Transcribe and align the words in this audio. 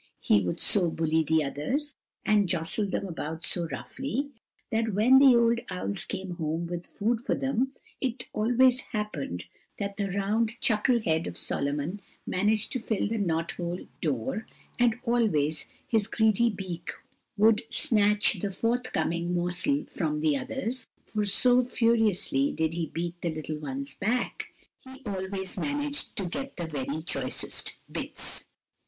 He 0.19 0.41
would 0.41 0.63
so 0.63 0.89
bully 0.89 1.23
the 1.23 1.43
others, 1.43 1.93
and 2.25 2.49
jostle 2.49 2.87
them 2.87 3.05
about 3.07 3.45
so 3.45 3.67
roughly, 3.71 4.31
that 4.71 4.95
when 4.95 5.19
the 5.19 5.35
old 5.37 5.59
owls 5.69 6.05
came 6.05 6.37
home 6.37 6.65
with 6.65 6.87
food 6.87 7.21
for 7.21 7.35
them, 7.35 7.73
it 8.01 8.27
always 8.33 8.79
happened 8.79 9.45
that 9.77 9.97
the 9.97 10.09
round, 10.09 10.53
chuckle 10.59 10.99
head 11.01 11.27
of 11.27 11.37
Solomon 11.37 12.01
managed 12.25 12.71
to 12.71 12.79
fill 12.79 13.07
the 13.09 13.19
knot 13.19 13.51
hole 13.51 13.85
door, 14.01 14.47
and 14.79 14.95
always 15.03 15.67
his 15.87 16.07
greedy 16.07 16.49
beak 16.49 16.89
would 17.37 17.61
snatch 17.69 18.39
the 18.39 18.51
forthcoming 18.51 19.35
morsel 19.35 19.85
from 19.85 20.21
the 20.21 20.35
others; 20.35 20.87
for 21.05 21.27
so 21.27 21.61
furiously 21.61 22.51
did 22.51 22.73
he 22.73 22.87
beat 22.87 23.21
the 23.21 23.29
little 23.29 23.59
ones 23.59 23.93
back, 23.97 24.47
he 24.79 25.03
always 25.05 25.59
managed 25.59 26.15
to 26.15 26.25
get 26.25 26.57
the 26.57 26.65
very 26.65 27.03
choicest 27.03 27.75
bits. 27.91 28.45